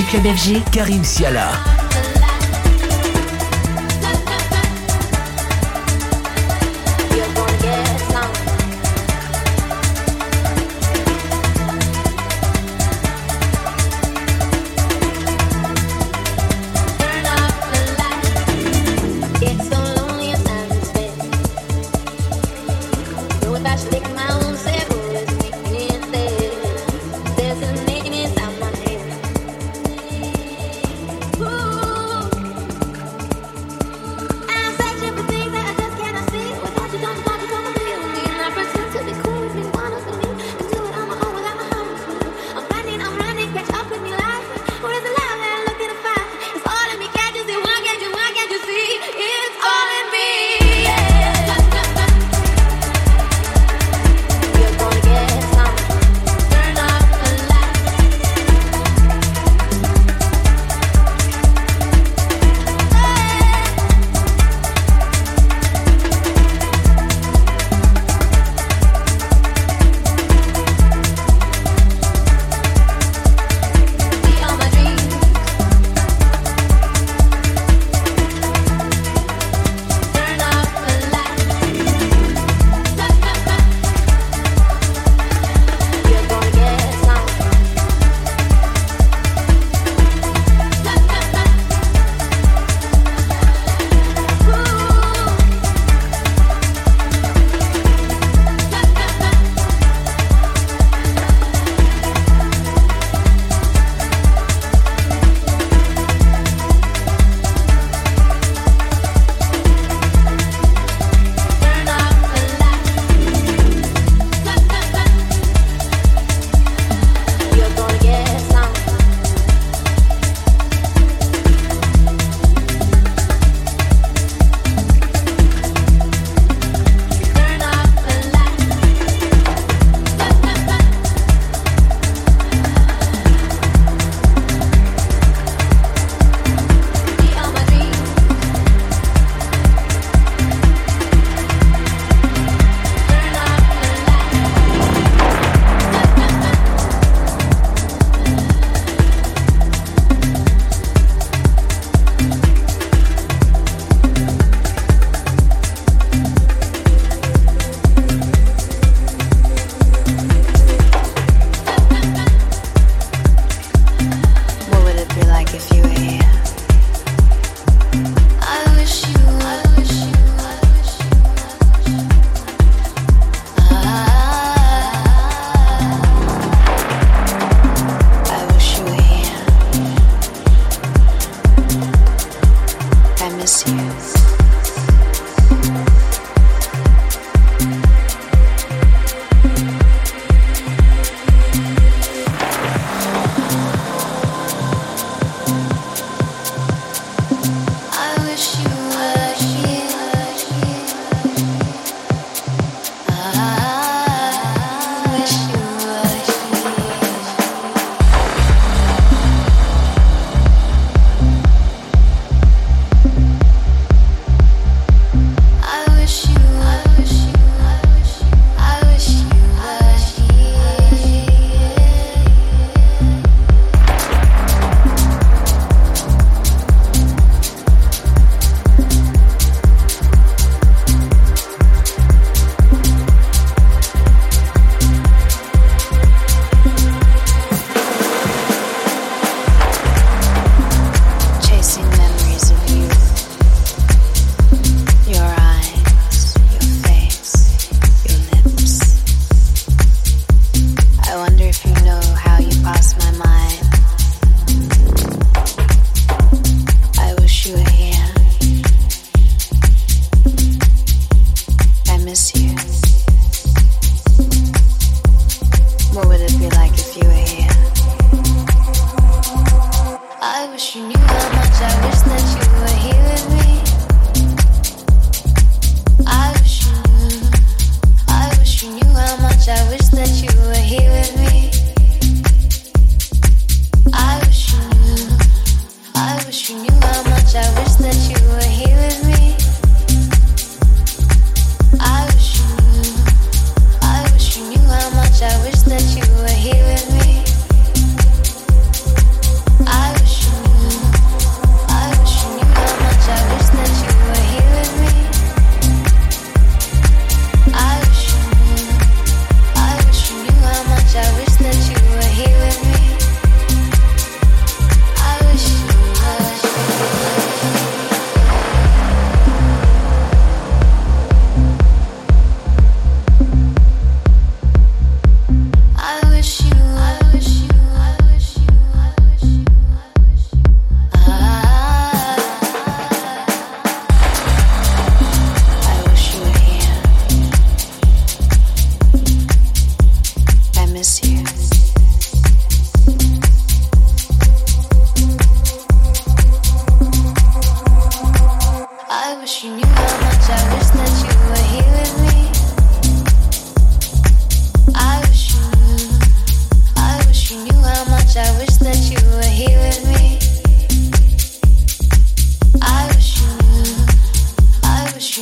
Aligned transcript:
Club 0.00 0.24
FG, 0.24 0.62
Karim 0.72 1.04
Siala. 1.04 1.81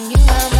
you 0.00 0.08
knew 0.08 0.24
I 0.28 0.48
was. 0.48 0.59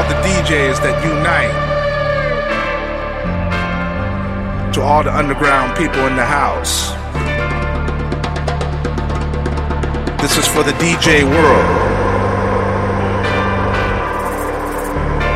All 0.00 0.08
the 0.08 0.14
DJs 0.26 0.80
that 0.80 0.96
unite. 1.04 1.52
To 4.72 4.80
all 4.80 5.04
the 5.04 5.14
underground 5.14 5.76
people 5.76 6.06
in 6.06 6.16
the 6.16 6.24
house. 6.24 6.92
This 10.22 10.38
is 10.38 10.46
for 10.48 10.62
the 10.62 10.72
DJ 10.80 11.24
world. 11.24 11.76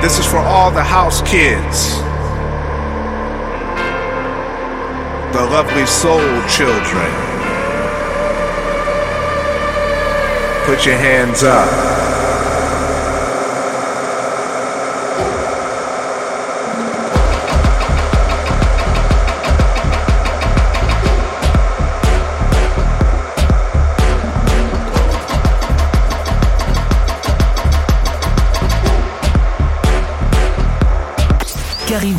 This 0.03 0.19
is 0.19 0.25
for 0.25 0.39
all 0.39 0.71
the 0.71 0.83
house 0.83 1.21
kids. 1.29 1.99
The 5.37 5.45
lovely 5.53 5.85
soul 5.85 6.25
children. 6.49 7.11
Put 10.65 10.87
your 10.87 10.97
hands 10.97 11.43
up. 11.43 11.94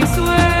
mi. 0.00 0.51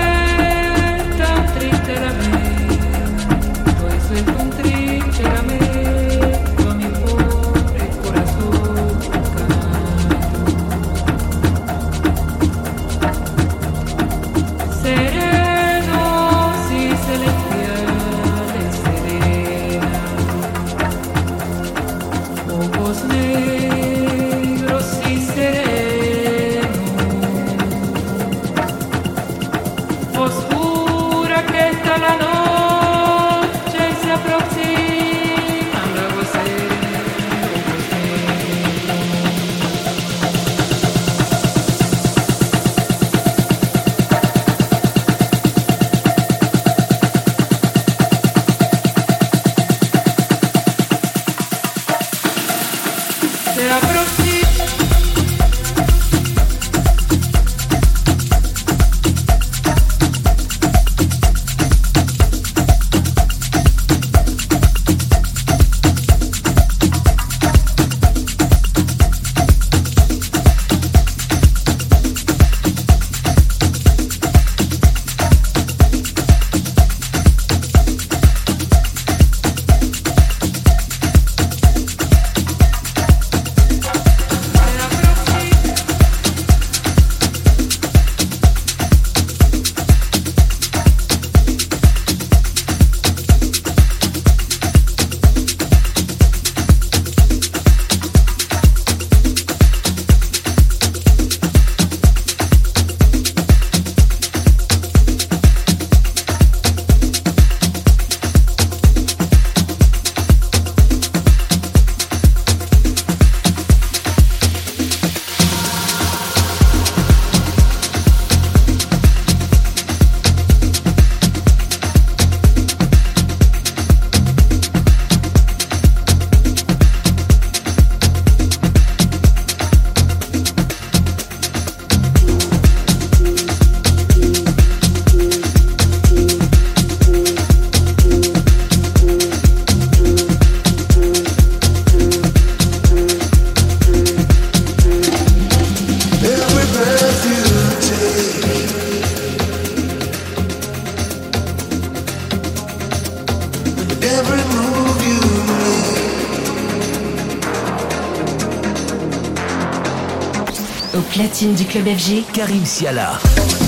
Club 161.72 161.86
FG, 161.86 162.24
Karim 162.34 162.66
Siala. 162.66 163.61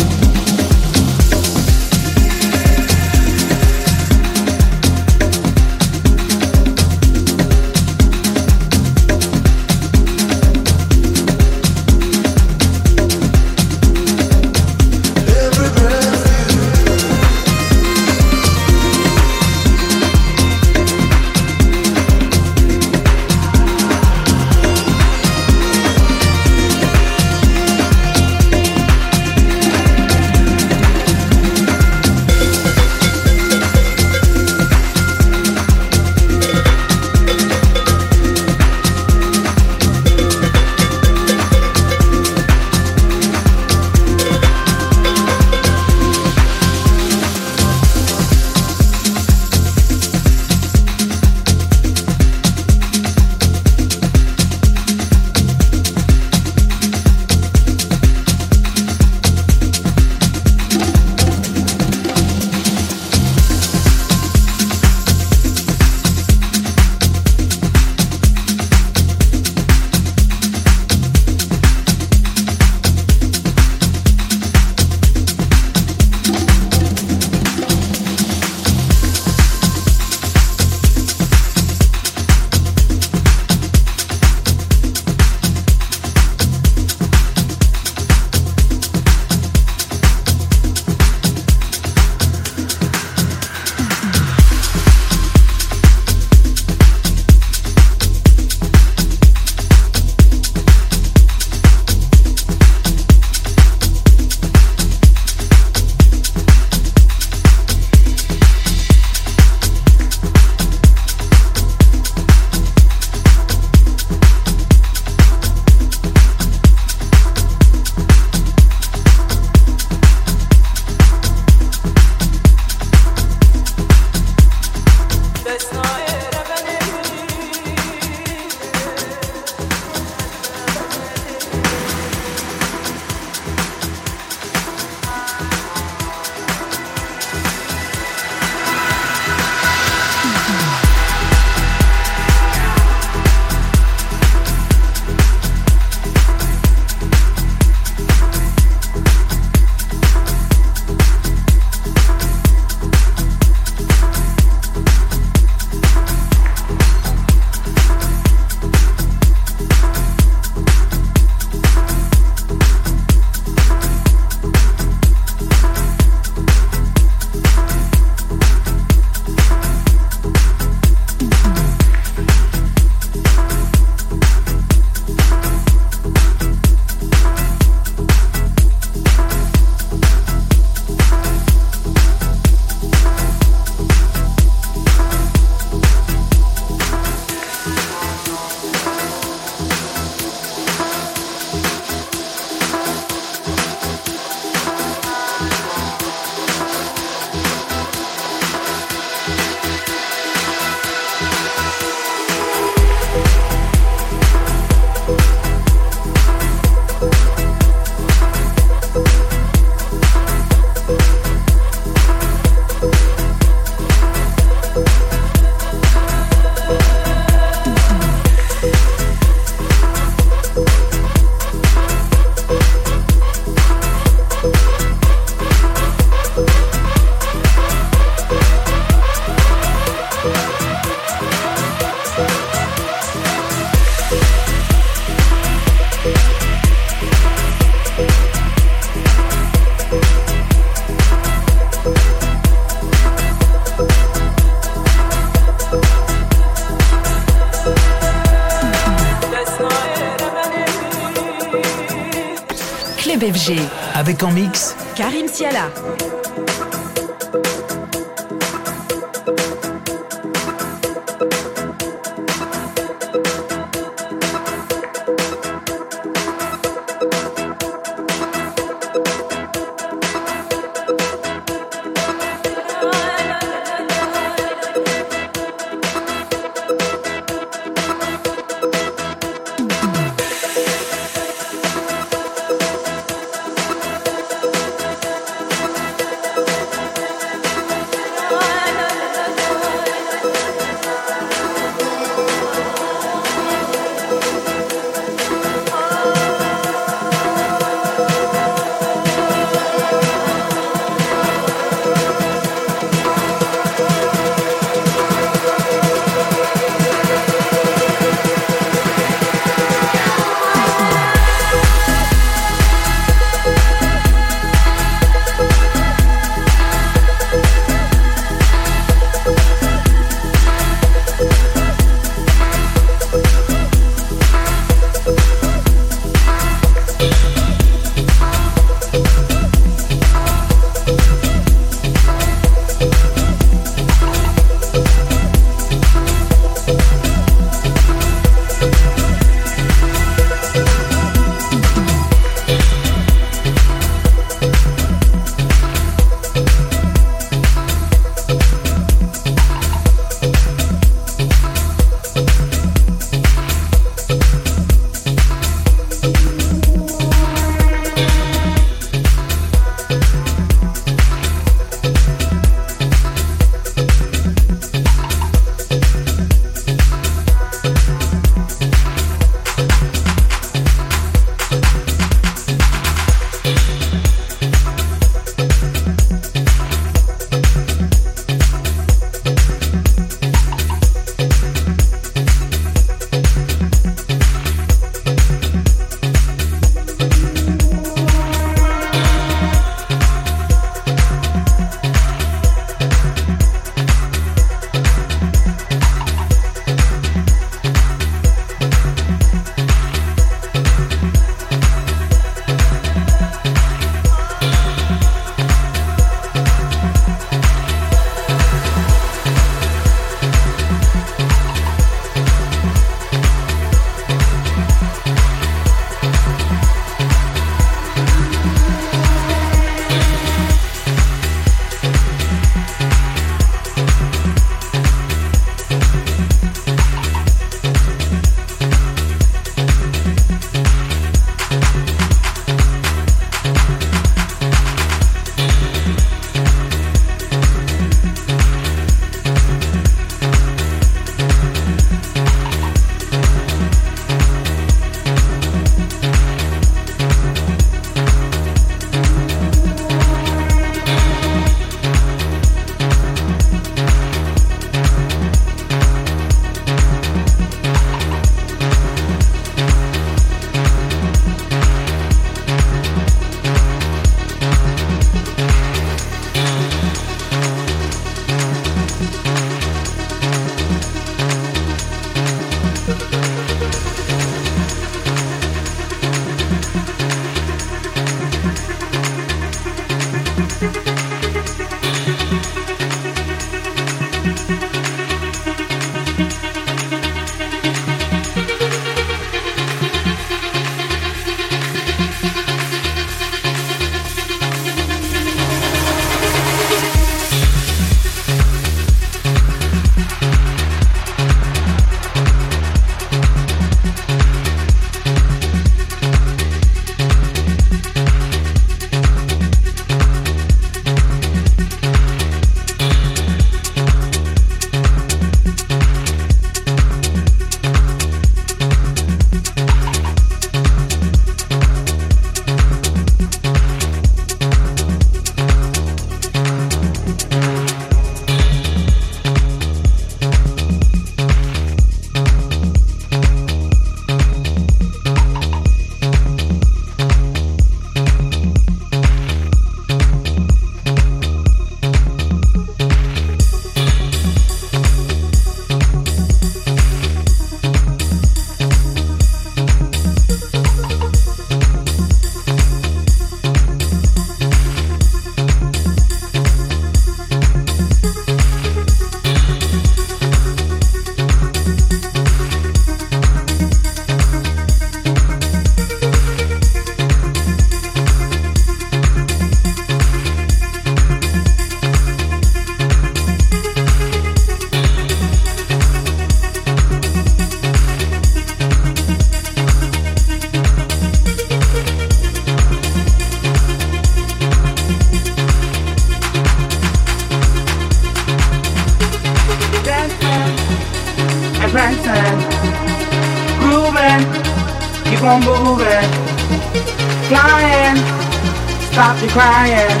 Stop 598.96 599.20
your 599.20 599.28
crying, 599.28 600.00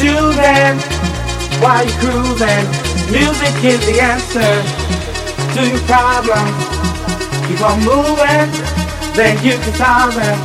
choosing 0.00 0.72
while 1.60 1.84
you're 1.84 2.00
cruising. 2.00 2.64
Music 3.12 3.54
is 3.60 3.80
the 3.84 4.00
answer 4.00 4.54
to 5.52 5.60
your 5.68 5.84
problems. 5.84 6.56
Keep 7.44 7.60
on 7.60 7.78
moving, 7.84 8.48
then 9.12 9.36
you 9.44 9.52
can 9.60 9.74
solve 9.76 10.16
them. 10.16 10.40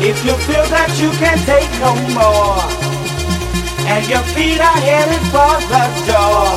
If 0.00 0.16
you 0.24 0.32
feel 0.48 0.64
that 0.72 0.88
you 0.96 1.12
can't 1.20 1.44
take 1.44 1.68
no 1.76 1.92
more, 2.16 2.64
and 3.92 4.00
your 4.08 4.24
feet 4.32 4.64
are 4.64 4.80
headed 4.80 5.20
for 5.28 5.60
the 5.68 5.84
door, 6.08 6.56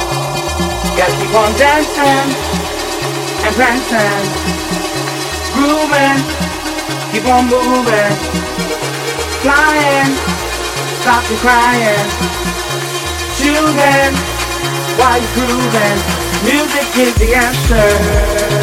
gotta 0.96 1.12
keep 1.20 1.36
on 1.36 1.52
dancing 1.60 2.30
and 3.44 3.54
prancing, 3.60 4.24
grooving, 5.52 6.24
keep 7.12 7.28
on 7.28 7.44
moving, 7.52 8.43
flying, 9.44 10.16
stop 11.04 11.30
your 11.30 11.40
crying, 11.40 12.08
choosing 13.36 14.16
while 14.98 15.20
you're 15.20 15.34
grooving. 15.36 16.00
Music 16.48 16.88
is 16.98 17.14
the 17.16 17.36
answer. 17.36 18.63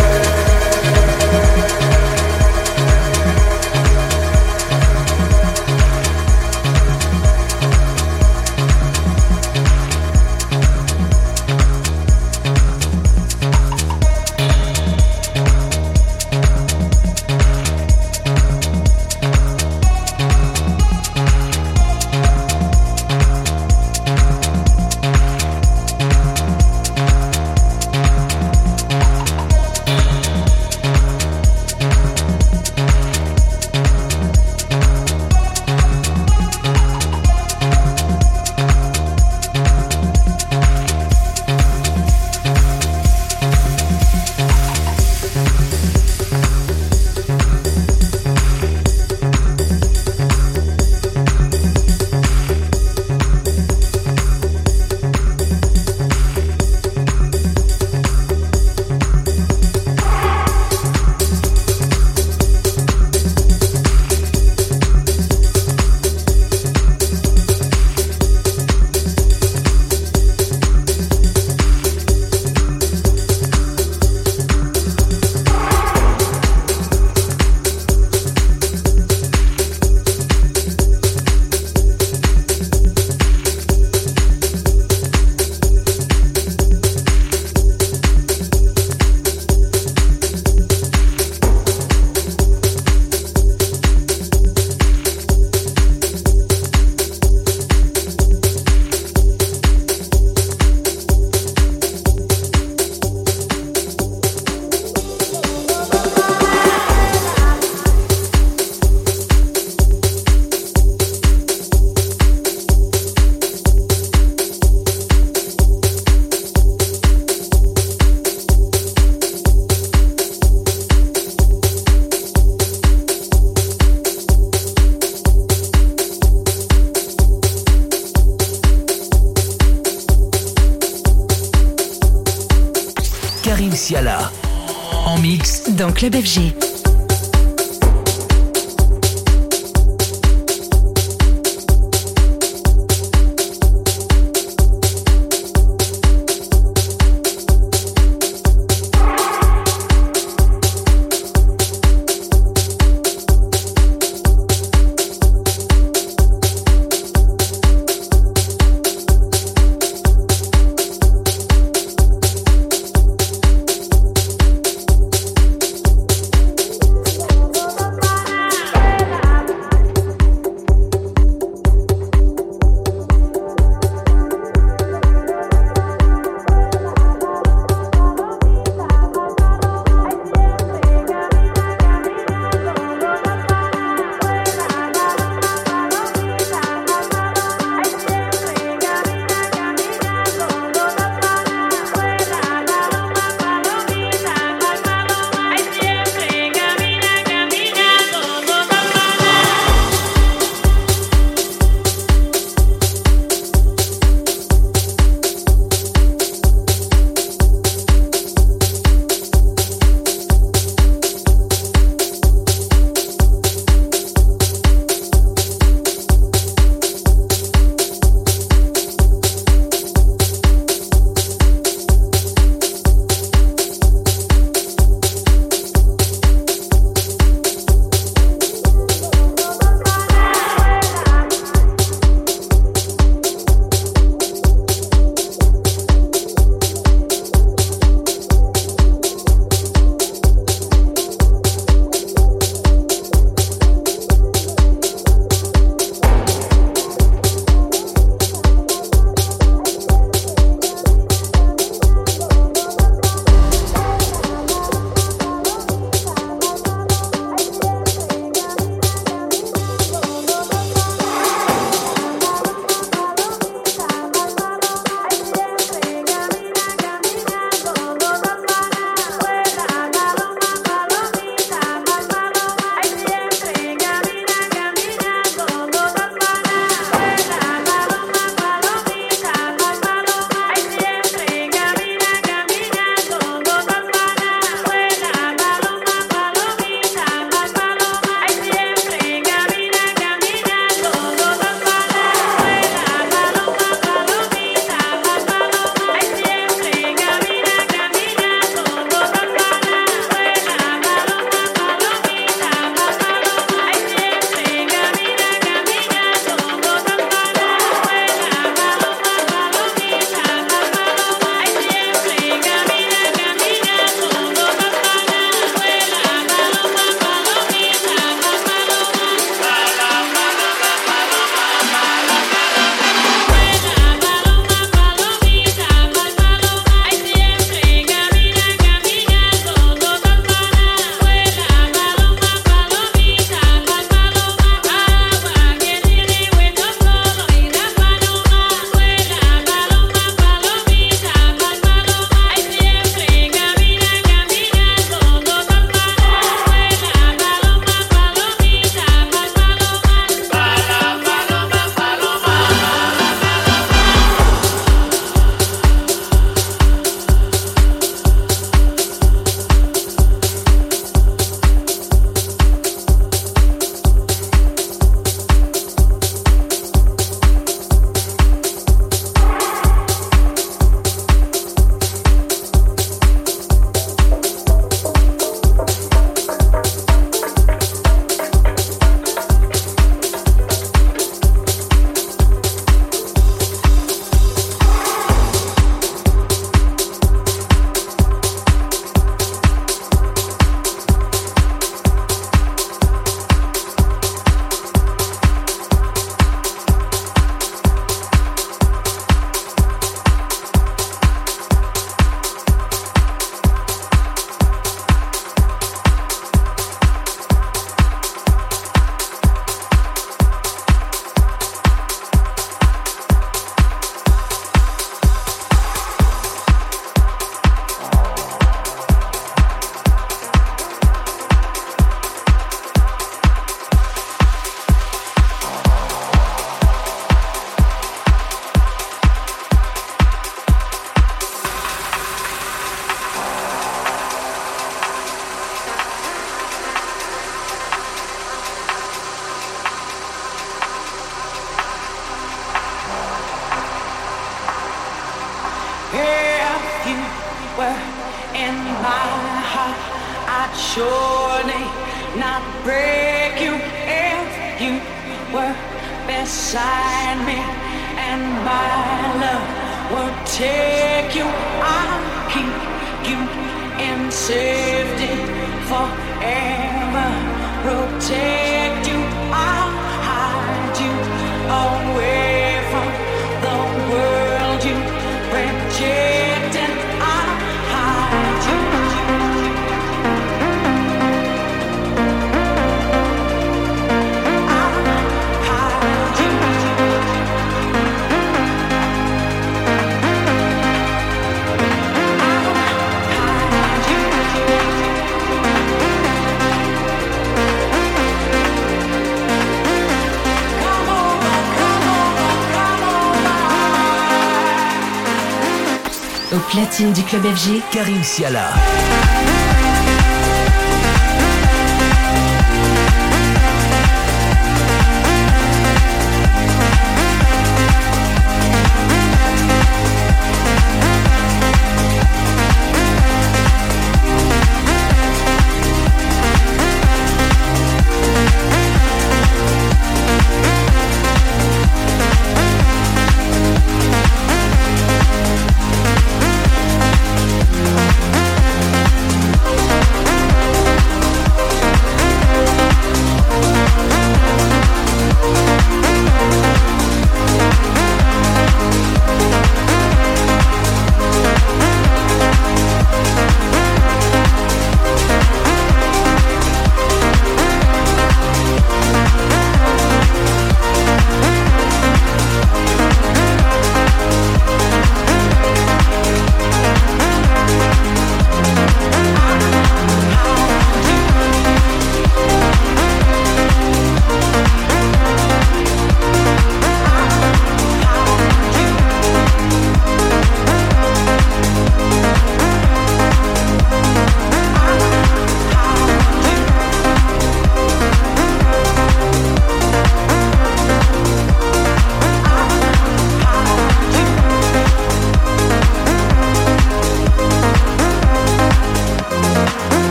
Du 506.88 507.02
club 507.02 507.22
FG, 507.22 507.62
Karim 507.70 508.02
Siala. 508.02 509.09